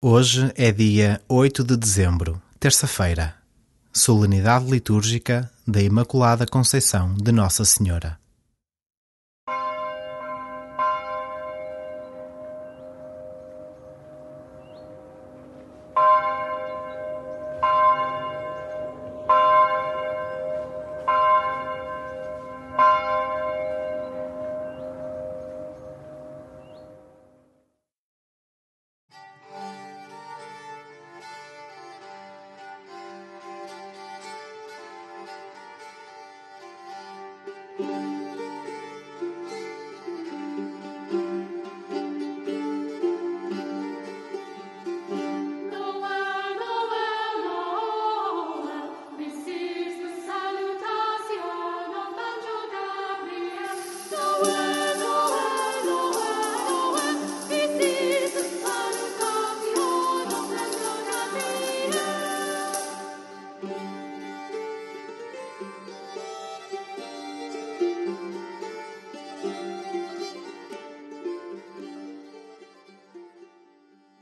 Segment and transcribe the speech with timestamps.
[0.00, 3.34] Hoje é dia 8 de dezembro, terça-feira,
[3.92, 8.16] solenidade litúrgica da Imaculada Conceição de Nossa Senhora.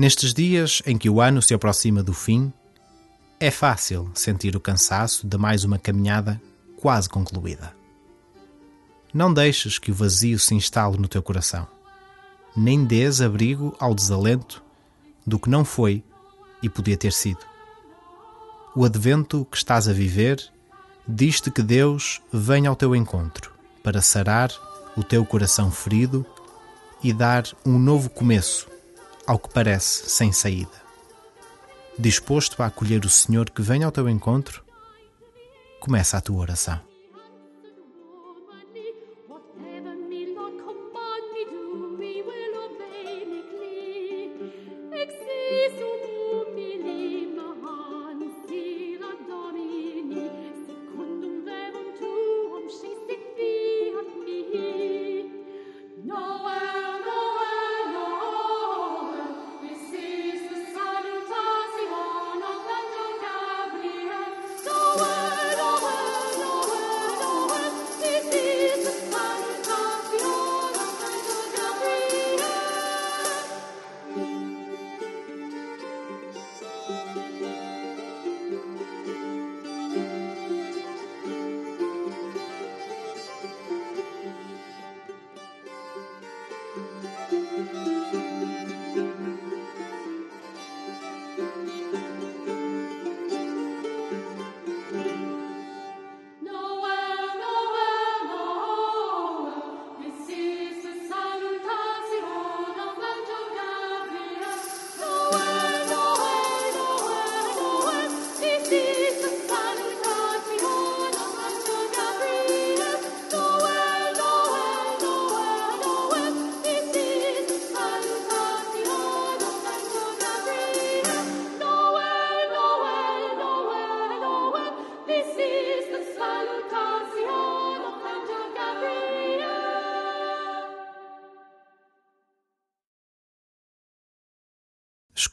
[0.00, 2.50] Nestes dias em que o ano se aproxima do fim,
[3.38, 6.40] é fácil sentir o cansaço de mais uma caminhada
[6.80, 7.76] quase concluída.
[9.12, 11.68] Não deixes que o vazio se instale no teu coração,
[12.56, 14.64] nem dês abrigo ao desalento
[15.26, 16.02] do que não foi
[16.62, 17.44] e podia ter sido.
[18.74, 20.42] O advento que estás a viver
[21.06, 24.50] diz-te que Deus vem ao teu encontro para sarar
[24.96, 26.24] o teu coração ferido
[27.04, 28.66] e dar um novo começo
[29.26, 30.80] ao que parece sem saída.
[31.98, 34.64] Disposto a acolher o Senhor que vem ao teu encontro,
[35.80, 36.89] começa a tua oração.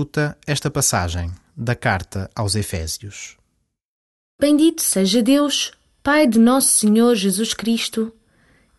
[0.00, 3.36] Escuta esta passagem da carta aos Efésios.
[4.40, 5.72] Bendito seja Deus,
[6.02, 8.10] Pai de nosso Senhor Jesus Cristo,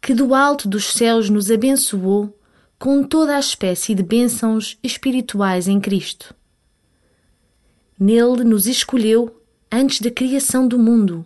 [0.02, 2.36] que do alto dos céus nos abençoou
[2.80, 6.34] com toda a espécie de bênçãos espirituais em Cristo.
[8.00, 11.24] Nele nos escolheu antes da criação do mundo,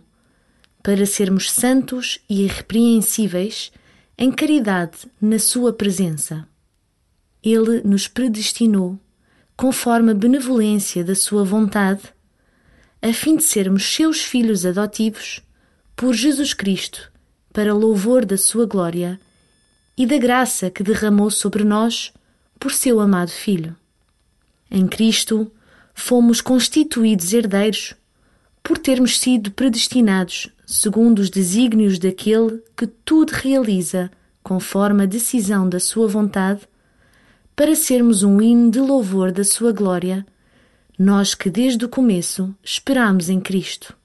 [0.82, 3.72] para sermos santos e irrepreensíveis
[4.18, 6.46] em caridade na Sua presença.
[7.42, 9.00] Ele nos predestinou
[9.56, 12.02] conforme a benevolência da Sua vontade,
[13.00, 15.40] a fim de sermos seus filhos adotivos
[15.94, 17.10] por Jesus Cristo,
[17.52, 19.18] para louvor da Sua glória
[19.96, 22.12] e da graça que derramou sobre nós
[22.58, 23.74] por seu amado Filho.
[24.70, 25.50] Em Cristo
[25.94, 27.94] fomos constituídos herdeiros
[28.62, 34.10] por termos sido predestinados segundo os desígnios daquele que tudo realiza
[34.42, 36.60] conforme a decisão da Sua vontade
[37.56, 40.26] para sermos um hino de louvor da Sua glória,
[40.98, 43.96] nós que desde o começo esperamos em Cristo.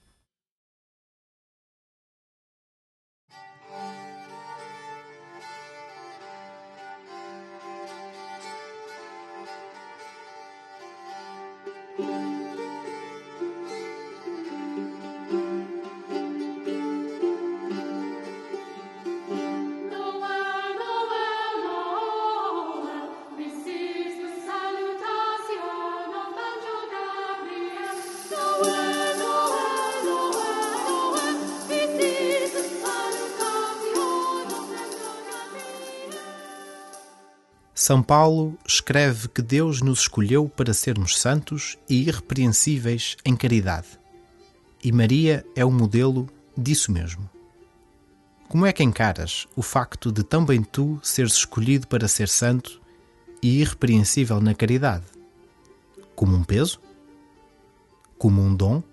[11.98, 12.31] thank
[37.84, 43.88] São Paulo escreve que Deus nos escolheu para sermos santos e irrepreensíveis em caridade.
[44.84, 47.28] E Maria é o modelo disso mesmo.
[48.48, 52.80] Como é que encaras o facto de também tu seres escolhido para ser santo
[53.42, 55.06] e irrepreensível na caridade?
[56.16, 56.80] Como um peso?
[58.16, 58.84] Como um dom?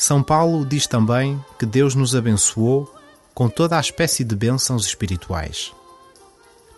[0.00, 2.90] São Paulo diz também que Deus nos abençoou
[3.34, 5.74] com toda a espécie de bênçãos espirituais.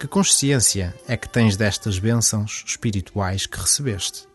[0.01, 4.27] Que consciência é que tens destas bênçãos espirituais que recebeste?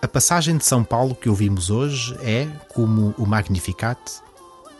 [0.00, 3.98] A passagem de São Paulo que ouvimos hoje é, como o Magnificat,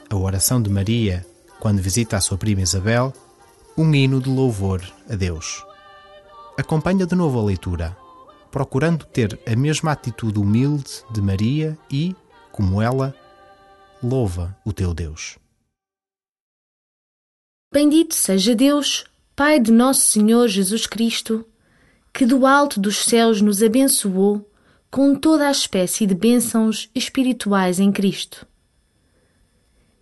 [0.08, 1.26] a oração de Maria
[1.58, 3.12] quando visita a sua prima Isabel,
[3.76, 4.80] um hino de louvor
[5.10, 5.64] a Deus.
[6.56, 7.96] Acompanha de novo a leitura,
[8.52, 12.14] procurando ter a mesma atitude humilde de Maria e,
[12.52, 13.12] como ela,
[14.00, 15.36] louva o teu Deus.
[17.74, 19.04] Bendito seja Deus,
[19.34, 21.44] Pai de nosso Senhor Jesus Cristo,
[22.12, 24.47] que do alto dos céus nos abençoou
[24.90, 28.46] com toda a espécie de bênçãos espirituais em Cristo.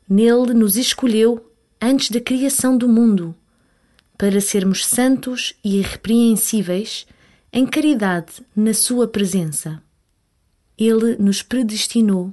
[0.08, 3.34] Nele nos escolheu antes da criação do mundo,
[4.16, 7.06] para sermos santos e irrepreensíveis
[7.52, 9.82] em caridade na Sua presença.
[10.78, 12.32] Ele nos predestinou,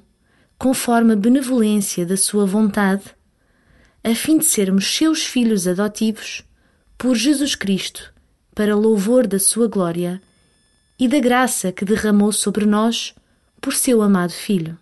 [0.57, 3.03] conforme a benevolência da Sua vontade,
[4.03, 6.43] a fim de sermos seus filhos adotivos
[6.97, 8.13] por Jesus Cristo,
[8.53, 10.21] para louvor da Sua glória
[10.99, 13.13] e da graça que derramou sobre nós
[13.59, 14.77] por seu amado Filho.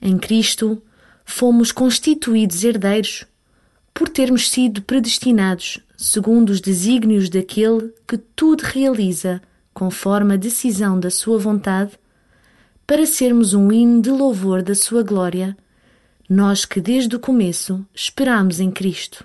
[0.00, 0.82] Em Cristo
[1.24, 3.24] fomos constituídos herdeiros
[3.94, 9.40] por termos sido predestinados segundo os desígnios daquele que tudo realiza
[9.72, 11.92] conforme a decisão da sua vontade,
[12.86, 15.56] para sermos um hino de louvor da sua glória,
[16.28, 19.24] nós que desde o começo esperamos em Cristo.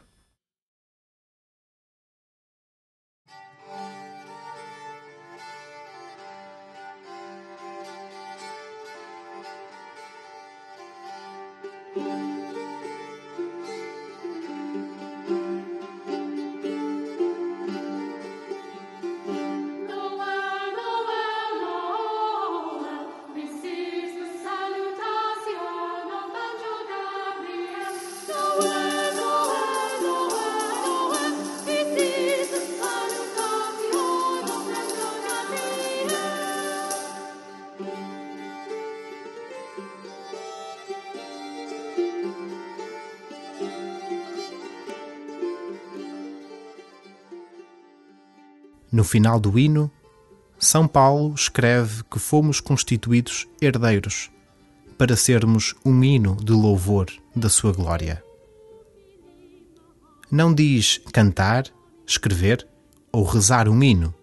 [48.91, 49.91] No final do hino,
[50.58, 54.32] São Paulo escreve que fomos constituídos herdeiros
[54.98, 58.24] para sermos um hino de louvor da sua glória.
[60.29, 61.65] Não diz cantar,
[62.06, 62.67] escrever
[63.12, 64.13] ou rezar um hino,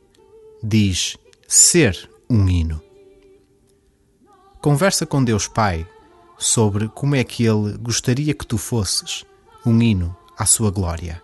[0.62, 1.16] diz
[1.46, 2.82] ser um hino.
[4.60, 5.86] Conversa com Deus Pai
[6.38, 9.24] sobre como é que Ele gostaria que tu fosses
[9.64, 11.23] um hino à sua glória.